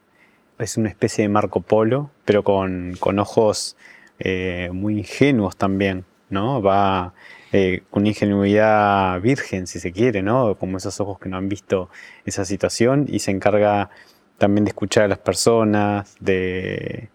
[0.58, 3.74] es una especie de Marco Polo, pero con, ojos
[4.18, 6.60] eh, muy ingenuos también, ¿no?
[6.60, 7.14] Va
[7.52, 10.56] eh, con ingenuidad virgen, si se quiere, ¿no?
[10.58, 11.88] Como esos ojos que no han visto
[12.24, 13.90] esa situación y se encarga
[14.38, 17.08] también de escuchar a las personas, de,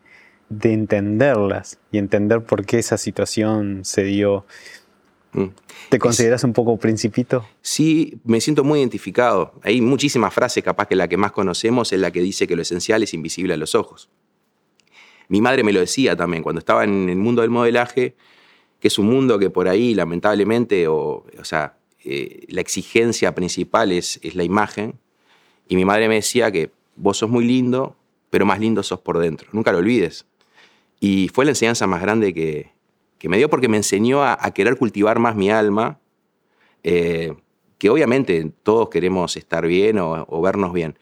[0.49, 4.45] de entenderlas y entender por qué esa situación se dio.
[5.33, 5.47] Mm.
[5.89, 7.45] ¿Te consideras un poco principito?
[7.61, 9.53] Sí, me siento muy identificado.
[9.63, 12.61] Hay muchísimas frases, capaz que la que más conocemos es la que dice que lo
[12.61, 14.09] esencial es invisible a los ojos.
[15.27, 18.15] Mi madre me lo decía también cuando estaba en el mundo del modelaje,
[18.81, 23.91] que es un mundo que por ahí, lamentablemente, o, o sea, eh, la exigencia principal
[23.91, 24.99] es, es la imagen.
[25.67, 27.95] Y mi madre me decía que vos sos muy lindo,
[28.31, 29.49] pero más lindo sos por dentro.
[29.53, 30.25] Nunca lo olvides.
[30.99, 32.71] Y fue la enseñanza más grande que,
[33.29, 35.99] me dio porque me enseñó a, querer cultivar más mi alma,
[36.83, 37.35] eh,
[37.77, 40.97] que obviamente todos queremos estar bien o, vernos bien,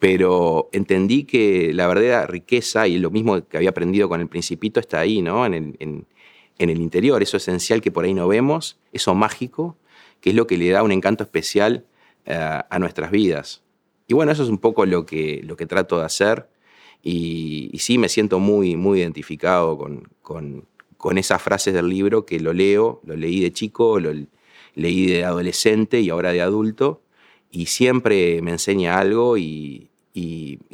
[0.00, 4.80] pero entendí que la verdadera riqueza y lo mismo que había aprendido con el principito
[4.80, 5.46] está ahí, ¿no?
[5.46, 6.06] En
[6.70, 9.76] el interior, eso esencial que por ahí no vemos, eso mágico,
[10.20, 11.84] que es lo que le da un encanto especial
[12.26, 13.62] eh, a nuestras vidas.
[14.06, 16.48] Y bueno, eso es un poco lo que, lo que trato de hacer
[17.02, 22.52] y, sí me siento muy, muy identificado con, con, esas frases del libro que lo
[22.52, 24.12] leo, lo leí de chico, lo
[24.74, 27.02] leí de adolescente y ahora de adulto,
[27.50, 29.88] y siempre me enseña algo y,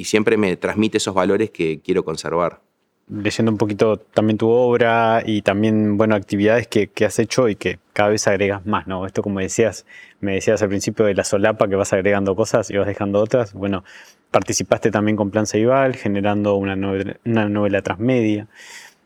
[0.04, 2.62] siempre me transmite esos valores que quiero conservar
[3.10, 7.56] leyendo un poquito también tu obra y también, bueno, actividades que, que, has hecho y
[7.56, 9.06] que cada vez agregas más, ¿no?
[9.06, 9.86] Esto como decías,
[10.20, 13.52] me decías al principio de la solapa que vas agregando cosas y vas dejando otras.
[13.54, 13.84] Bueno,
[14.30, 18.46] participaste también con Plan Ceibal, generando una novela, una novela transmedia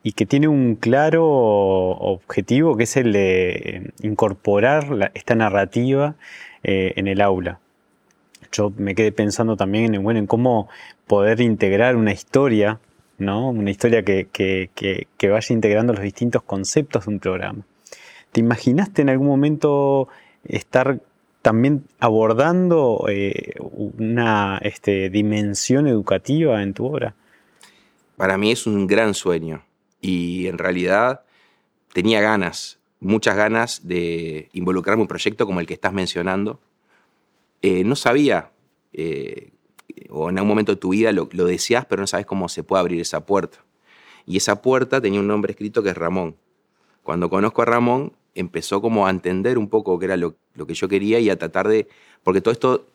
[0.02, 6.16] y que tiene un claro objetivo que es el de incorporar esta narrativa
[6.64, 7.60] eh, en el aula.
[8.50, 10.68] Yo me quedé pensando también en, bueno, en cómo
[11.06, 12.80] poder integrar una historia,
[13.28, 17.64] una historia que, que vaya integrando los distintos conceptos de un programa.
[18.32, 20.08] ¿Te imaginaste en algún momento
[20.44, 21.00] estar
[21.42, 27.14] también abordando eh, una este, dimensión educativa en tu obra?
[28.16, 29.64] Para mí es un gran sueño
[30.00, 31.22] y en realidad
[31.92, 36.60] tenía ganas, muchas ganas de involucrarme en un proyecto como el que estás mencionando,
[37.60, 38.50] eh, no sabía,
[38.92, 39.50] eh,
[40.10, 42.62] o en algún momento de tu vida lo, lo deseas, pero no sabes cómo se
[42.62, 43.64] puede abrir esa puerta.
[44.26, 46.36] Y esa puerta tenía un nombre escrito que es Ramón.
[47.02, 50.88] Cuando conozco a Ramón, empezó como a entender un poco qué era lo, que yo
[50.88, 51.88] quería y a tratar de,
[52.22, 52.86] porque todo esto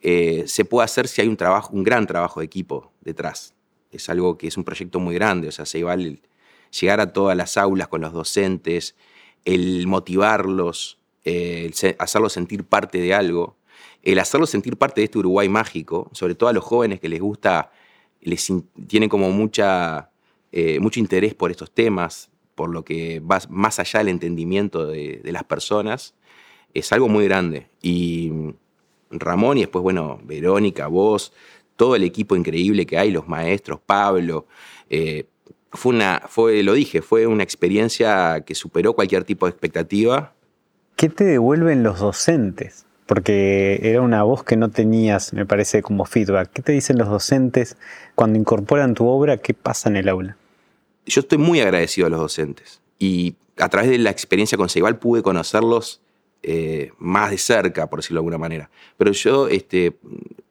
[0.00, 3.54] eh, se puede hacer si hay un trabajo, un gran trabajo de equipo detrás.
[3.90, 7.12] Es algo que es un proyecto muy grande, o sea, se iba a llegar a
[7.12, 8.94] todas las aulas con los docentes,
[9.44, 13.56] el motivarlos, el hacerlos sentir parte de algo,
[14.02, 17.20] el hacerlos sentir parte de este Uruguay mágico, sobre todo a los jóvenes que les
[17.20, 17.70] gusta,
[18.20, 18.52] les
[18.86, 20.10] tienen como mucha,
[20.52, 25.20] eh, mucho interés por estos temas, por lo que va más allá del entendimiento de,
[25.24, 26.14] las personas,
[26.74, 27.68] es algo muy grande.
[27.80, 28.30] Y
[29.10, 31.32] Ramón y después, bueno, Verónica, vos,
[31.76, 34.46] todo el equipo increíble que hay, los maestros, Pablo.
[34.90, 35.26] Eh,
[35.72, 40.34] fue una, fue, lo dije, fue una experiencia que superó cualquier tipo de expectativa.
[40.96, 42.84] ¿Qué te devuelven los docentes?
[43.10, 46.52] Porque era una voz que no tenías, me parece, como feedback.
[46.52, 47.76] ¿Qué te dicen los docentes
[48.14, 49.38] cuando incorporan tu obra?
[49.38, 50.36] ¿Qué pasa en el aula?
[51.06, 55.00] Yo estoy muy agradecido a los docentes y a través de la experiencia con Ceibal
[55.00, 56.00] pude conocerlos
[56.44, 58.70] eh, más de cerca, por decirlo de alguna manera.
[58.96, 59.98] Pero yo, este,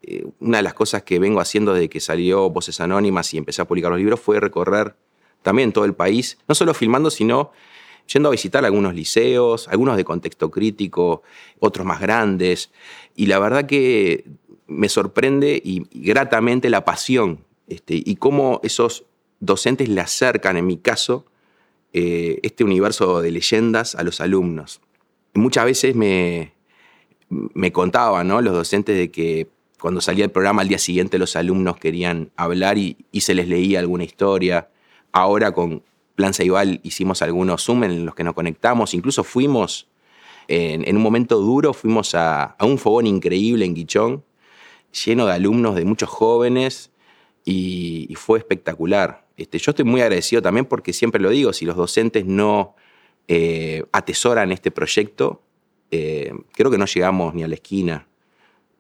[0.02, 3.62] eh, una de las cosas que vengo haciendo desde que salió Voces Anónimas y empecé
[3.62, 4.95] a publicar los libros fue recorrer
[5.43, 7.54] también todo el país, no solo filmando, sino
[8.12, 11.24] yendo a visitar algunos liceos, algunos de contexto crítico,
[11.60, 12.72] otros más grandes.
[13.15, 14.26] Y la verdad que
[14.67, 19.06] me sorprende y, gratamente la pasión este, y cómo esos
[19.39, 21.26] docentes le acercan, en mi caso,
[21.93, 24.82] eh, este universo de leyendas a los alumnos
[25.34, 26.54] muchas veces me,
[27.30, 29.48] me contaban los docentes de que
[29.80, 33.80] cuando salía el programa al día siguiente los alumnos querían hablar y, se les leía
[33.80, 34.69] alguna historia.
[35.12, 35.82] Ahora con
[36.19, 39.88] Plan Ceibal hicimos algunos Zoom en los que nos conectamos, incluso fuimos,
[40.49, 44.25] en, un momento duro, fuimos a, un fogón increíble en Guichón,
[45.05, 46.91] lleno de alumnos, de muchos jóvenes,
[47.45, 49.25] y, fue espectacular.
[49.38, 52.75] Este, yo estoy muy agradecido también porque siempre lo digo, si los docentes no
[53.29, 55.41] eh, atesoran este proyecto,
[55.89, 58.10] eh, creo que no llegamos ni a la esquina.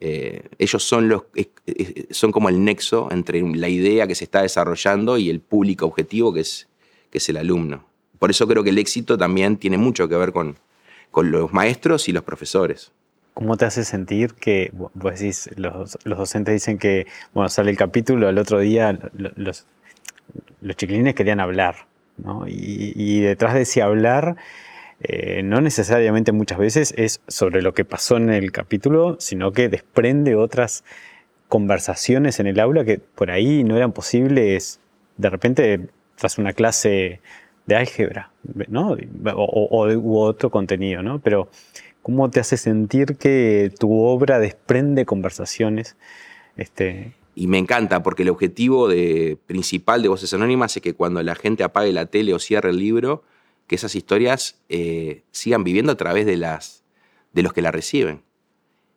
[0.01, 1.23] Eh, ellos son, los,
[2.09, 6.33] son como el nexo entre la idea que se está desarrollando y el público objetivo
[6.33, 6.68] que es,
[7.11, 7.85] que es el alumno.
[8.17, 10.57] Por eso creo que el éxito también tiene mucho que ver con,
[11.11, 12.91] con los maestros y los profesores.
[13.33, 17.77] ¿Cómo te hace sentir que, vos decís, los, los, docentes dicen que, bueno, sale el
[17.77, 19.65] capítulo, el otro día los,
[20.61, 21.87] los chiquilines querían hablar,
[22.47, 24.35] y, detrás de ese hablar,
[25.01, 29.69] eh, no necesariamente muchas veces es sobre lo que pasó en el capítulo, sino que
[29.69, 30.83] desprende otras
[31.47, 34.79] conversaciones en el aula que por ahí no eran posibles
[35.17, 35.89] de repente
[36.19, 37.21] tras una clase
[37.65, 38.31] de álgebra,
[38.67, 38.97] ¿no?
[39.35, 41.19] O, u otro contenido, ¿no?
[41.19, 41.49] Pero
[42.01, 45.95] ¿cómo te hace sentir que tu obra desprende conversaciones
[46.57, 48.89] este, y me encanta porque el objetivo
[49.45, 52.79] principal de Voces Anónimas es que cuando la gente apague la tele o cierre el
[52.79, 53.23] libro,
[53.65, 56.83] que esas historias eh, sigan viviendo a través de, las,
[57.31, 58.23] de los que la reciben.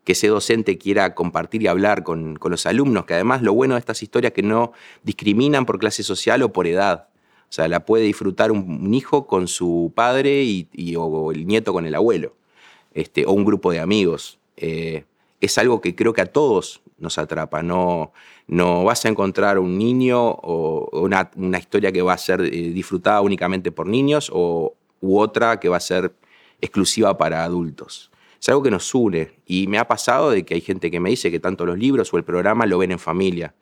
[0.02, 3.80] Que ese docente quiera compartir y hablar con, los alumnos, que además lo bueno de
[3.80, 4.72] estas historias es que no
[5.04, 7.10] discriminan por clase social o por edad.
[7.52, 11.84] O sea, la puede disfrutar un, hijo con su padre y, o el nieto con
[11.84, 12.34] el abuelo,
[12.94, 14.38] este, o un grupo de amigos.
[14.56, 15.04] Eh,
[15.38, 17.62] es algo que creo que a todos nos atrapa.
[17.62, 18.12] No,
[18.46, 23.20] no vas a encontrar un niño o una, historia que va a ser eh, disfrutada
[23.20, 26.10] únicamente por niños o, u otra que va a ser
[26.58, 28.10] exclusiva para adultos.
[28.40, 31.10] Es algo que nos une y me ha pasado de que hay gente que me
[31.10, 33.54] dice que tanto los libros o el programa lo ven en familia,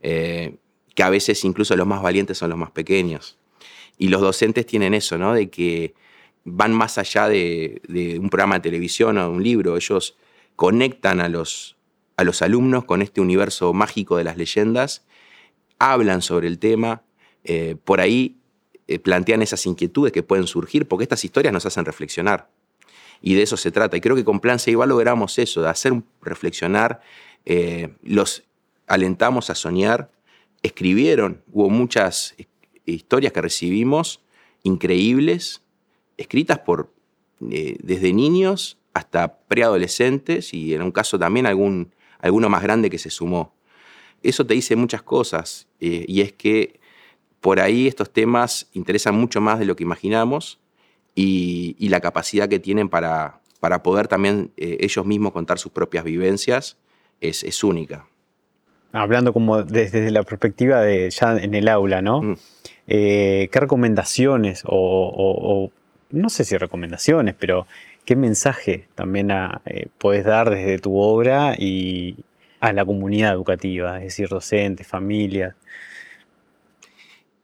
[0.00, 0.54] eh,
[0.94, 3.38] que a veces incluso los más valientes son los más pequeños.
[3.98, 5.34] Y los docentes tienen eso, ¿no?
[5.34, 5.94] De que
[6.44, 7.80] van más allá de,
[8.20, 9.76] un programa de televisión o de un libro.
[9.76, 10.16] Ellos
[10.56, 11.76] conectan a los,
[12.16, 15.04] a los alumnos con este universo mágico de las leyendas,
[15.78, 17.02] hablan sobre el tema,
[17.44, 18.38] eh, por ahí
[18.88, 22.50] eh, plantean esas inquietudes que pueden surgir, porque estas historias nos hacen reflexionar.
[23.20, 23.96] Y de eso se trata.
[23.96, 27.00] Y creo que con Plan igual logramos eso, de hacer reflexionar,
[27.44, 28.42] eh, los
[28.86, 30.10] alentamos a soñar,
[30.62, 32.34] escribieron, hubo muchas
[32.86, 34.22] historias que recibimos
[34.62, 35.62] increíbles,
[36.16, 36.92] escritas por
[37.40, 43.10] desde niños hasta preadolescentes y en un caso también algún, alguno más grande que se
[43.10, 43.54] sumó.
[44.22, 46.80] Eso te dice muchas cosas eh, y es que
[47.40, 50.60] por ahí estos temas interesan mucho más de lo que imaginamos
[51.14, 56.04] y, la capacidad que tienen para, para poder también eh, ellos mismos contar sus propias
[56.04, 56.78] vivencias
[57.20, 58.08] es, única.
[58.92, 62.22] Hablando como desde la perspectiva de ya en el aula, ¿no?
[62.22, 62.36] Mm.
[62.88, 65.70] Eh, ¿Qué recomendaciones o,
[66.10, 67.66] no sé si recomendaciones, pero
[68.04, 72.16] ¿Qué mensaje también eh, puedes dar desde tu obra y
[72.58, 75.54] a la comunidad educativa, es decir, docentes, familias?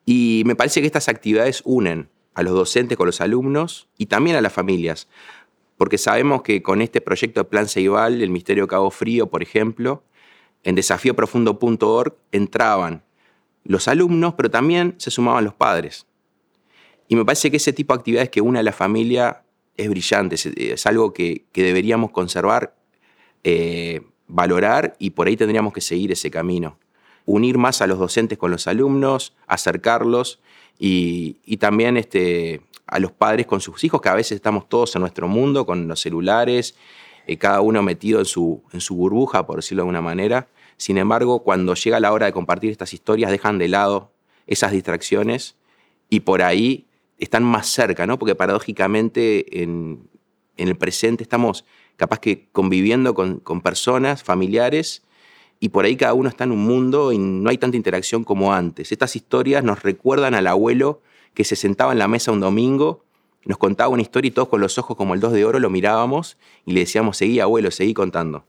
[0.04, 4.36] Y me parece que estas actividades unen a los docentes con los alumnos y también
[4.36, 5.06] a las familias,
[5.76, 10.02] porque sabemos que con este proyecto de Plan Ceibal, el Misterio Cabo Frío, por ejemplo,
[10.68, 13.02] en desafíoprofundo.org entraban
[13.64, 16.06] los alumnos, pero también se sumaban los padres.
[17.08, 19.44] Y me parece que ese tipo de actividades que une a la familia
[19.78, 22.76] es brillante, es, algo que, deberíamos conservar,
[23.44, 26.78] eh, valorar y por ahí tendríamos que seguir ese camino.
[27.24, 30.38] Unir más a los docentes con los alumnos, acercarlos
[30.78, 35.00] y, también este, a los padres con sus hijos, que a veces estamos todos en
[35.00, 36.74] nuestro mundo con los celulares,
[37.26, 40.46] eh, cada uno metido en su, en su burbuja, por decirlo de alguna manera.
[40.78, 44.12] Sin embargo, cuando llega la hora de compartir estas historias, dejan de lado
[44.46, 45.56] esas distracciones
[46.08, 46.86] y por ahí
[47.18, 48.18] están más cerca, ¿no?
[48.18, 50.08] Porque paradójicamente en,
[50.56, 51.64] el presente estamos
[51.96, 55.02] capaz que conviviendo con, personas, familiares,
[55.60, 58.54] y por ahí cada uno está en un mundo y no hay tanta interacción como
[58.54, 58.92] antes.
[58.92, 61.02] Estas historias nos recuerdan al abuelo
[61.34, 63.04] que se sentaba en la mesa un domingo,
[63.44, 65.70] nos contaba una historia y todos con los ojos como el dos de oro lo
[65.70, 68.44] mirábamos y le decíamos, seguí abuelo, seguí contando.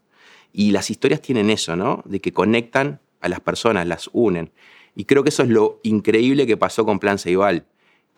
[0.54, 2.04] Y las historias tienen eso, ¿no?
[2.06, 4.52] De que conectan a las personas, las unen.
[4.96, 7.66] Y creo que eso es lo increíble que pasó con Plan Ceibal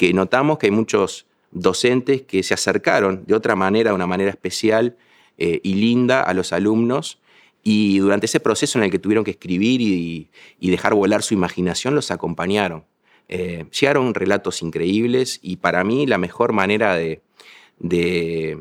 [0.01, 4.31] que notamos que hay muchos docentes que se acercaron de otra manera, de una manera
[4.31, 4.97] especial
[5.37, 7.19] eh, y linda a los alumnos
[7.61, 10.27] y durante ese proceso en el que tuvieron que escribir y,
[10.59, 12.83] dejar volar su imaginación, los acompañaron.
[13.27, 17.21] Eh, llegaron relatos increíbles y para mí la mejor manera de,
[17.77, 18.59] de,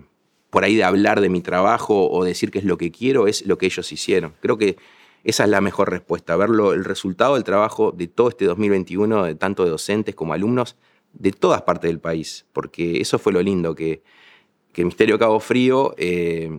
[0.50, 3.46] por ahí de hablar de mi trabajo o decir qué es lo que quiero es
[3.46, 4.34] lo que ellos hicieron.
[4.40, 4.76] Creo que
[5.22, 9.34] esa es la mejor respuesta, verlo, el resultado del trabajo de todo este 2021, de
[9.34, 10.76] tanto de docentes como alumnos,
[11.12, 14.02] de todas partes del país, porque eso fue lo lindo, que,
[14.72, 16.50] que Misterio Cabo Frío eh,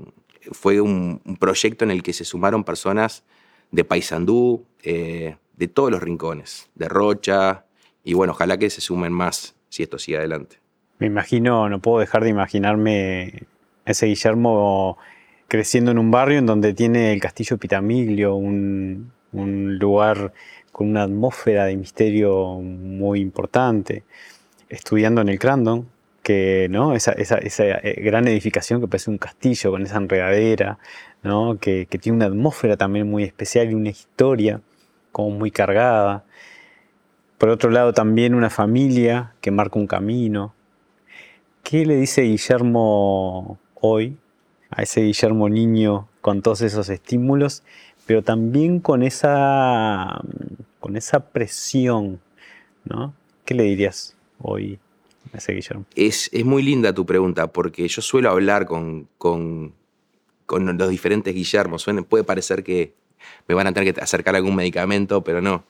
[0.51, 3.23] fue un, proyecto en el que se sumaron personas
[3.71, 7.65] de Paysandú, eh, de todos los rincones, de Rocha,
[8.03, 10.57] y bueno, ojalá que se sumen más si esto sigue adelante.
[10.99, 13.47] Me imagino, no puedo dejar de imaginarme
[13.85, 14.97] ese Guillermo
[15.47, 20.33] creciendo en un barrio en donde tiene el castillo Pitamiglio, un, un lugar
[20.71, 24.03] con una atmósfera de misterio muy importante
[24.71, 25.89] estudiando en el Crandon,
[26.23, 26.95] que ¿no?
[26.95, 30.79] esa, esa, eh, gran edificación que parece un castillo con esa enredadera,
[31.23, 31.57] ¿no?
[31.59, 34.61] que, tiene una atmósfera también muy especial y una historia
[35.11, 36.23] como muy cargada.
[37.37, 40.53] Por otro lado también una familia que marca un camino.
[41.63, 44.17] ¿Qué le dice Guillermo hoy
[44.69, 47.63] a ese Guillermo niño con todos esos estímulos,
[48.05, 50.21] pero también con esa,
[50.79, 52.21] con esa presión?
[52.85, 53.13] ¿no?
[53.45, 54.15] ¿Qué le dirías?
[54.41, 54.79] hoy
[55.33, 55.85] ese Guillermo?
[55.95, 59.73] Es, es muy linda tu pregunta, porque yo suelo hablar con, con,
[60.45, 61.85] con los diferentes Guillermos.
[62.07, 62.93] puede parecer que
[63.47, 65.63] me van a tener que acercar algún medicamento, pero no.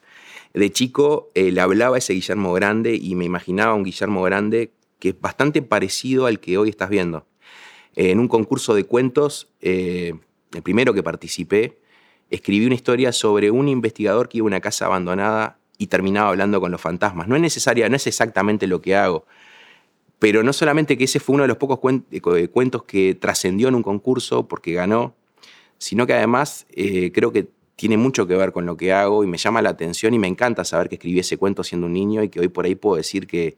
[0.53, 4.71] De chico eh, le hablaba a ese Guillermo grande y me imaginaba un Guillermo grande
[4.99, 7.25] que es bastante parecido al que hoy estás viendo.
[7.95, 10.13] En un concurso de cuentos, eh,
[10.53, 11.79] el primero que participé,
[12.29, 16.61] escribí una historia sobre un investigador que iba a una casa abandonada y terminaba hablando
[16.61, 17.27] con los fantasmas.
[17.27, 19.25] No es necesaria, no es exactamente lo que hago,
[20.19, 21.79] pero no solamente que ese fue uno de los pocos
[22.11, 25.15] eh, cuentos que trascendió en un concurso porque ganó,
[25.77, 29.27] sino que además eh, creo que tiene mucho que ver con lo que hago y
[29.27, 32.21] me llama la atención y me encanta saber que escribí ese cuento siendo un niño
[32.21, 33.57] y que hoy por ahí puedo decir que,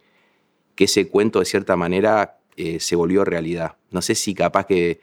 [0.75, 3.77] que ese cuento de cierta manera eh, se volvió realidad.
[3.91, 4.99] No sé si capaz que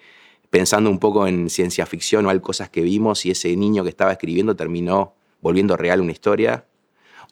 [0.50, 3.90] pensando un poco en ciencia ficción o algo cosas que vimos y ese niño que
[3.90, 6.66] estaba escribiendo terminó volviendo real una historia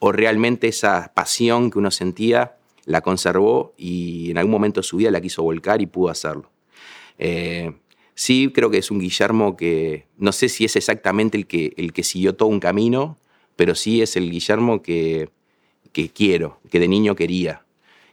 [0.00, 4.96] o realmente esa pasión que uno sentía la conservó y en algún momento de su
[4.96, 6.50] vida la quiso volcar y pudo hacerlo.
[7.18, 7.72] Eh,
[8.14, 11.92] sí, creo que es un Guillermo que no sé si es exactamente el que, el
[11.92, 13.18] que siguió todo un camino,
[13.56, 15.28] pero sí es el Guillermo que,
[15.92, 17.64] que quiero, que de niño quería.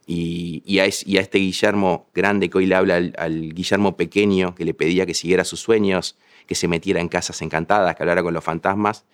[0.07, 5.05] Y, a, este Guillermo grande que hoy le habla al, Guillermo pequeño que le pedía
[5.05, 9.05] que siguiera sus sueños, que se metiera en casas encantadas, que hablara con los fantasmas,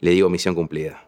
[0.00, 1.06] le digo misión cumplida.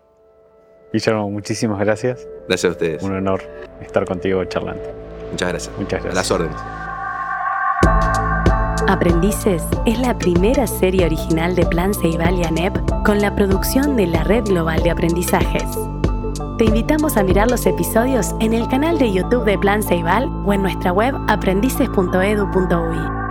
[0.92, 2.28] Guillermo, muchísimas gracias.
[2.46, 3.02] Gracias a ustedes.
[3.02, 3.42] Un honor
[3.80, 4.84] estar contigo charlando.
[5.32, 5.76] Muchas gracias.
[5.76, 6.12] Muchas gracias.
[6.12, 6.56] A las órdenes.
[8.86, 14.06] Aprendices es la primera serie original de Plan Ceibal y ANEP con la producción de
[14.06, 15.66] la Red Global de Aprendizajes.
[16.58, 20.52] Te invitamos a mirar los episodios en el canal de YouTube de Plan Ceibal o
[20.52, 23.23] en nuestra web aprendices.edu.ui.